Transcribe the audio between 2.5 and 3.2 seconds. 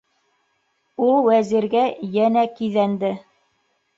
киҙәнде.